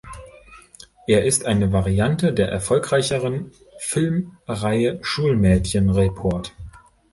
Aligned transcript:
Er 1.05 1.25
ist 1.25 1.45
eine 1.45 1.73
Variante 1.73 2.33
der 2.33 2.49
erfolgreicheren 2.49 3.51
Filmreihe 3.77 4.97
Schulmädchen-Report. 5.03 6.53